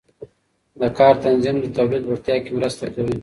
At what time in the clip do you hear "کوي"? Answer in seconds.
2.95-3.15